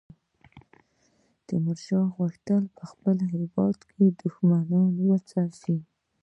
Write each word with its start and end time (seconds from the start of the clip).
تیمورشاه 1.45 2.07
غوښتل 2.17 2.63
په 2.77 2.83
خپل 2.91 3.17
هیواد 3.33 3.77
کې 3.91 4.03
دښمنان 4.21 4.91
وځپي. 5.07 5.77